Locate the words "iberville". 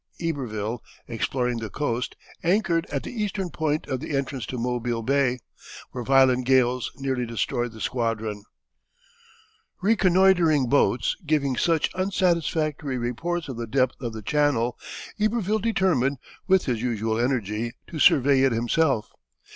0.19-0.81, 15.19-15.59